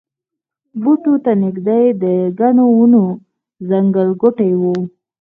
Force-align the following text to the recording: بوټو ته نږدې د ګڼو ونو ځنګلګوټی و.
بوټو 0.81 1.13
ته 1.23 1.31
نږدې 1.43 1.81
د 2.03 2.03
ګڼو 2.39 2.65
ونو 2.77 3.03
ځنګلګوټی 3.69 4.51
و. 4.61 4.61